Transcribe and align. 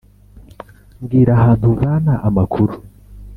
mbwira 1.01 1.31
ahantu 1.37 1.65
uvana 1.73 2.13
amakuru 2.27 2.73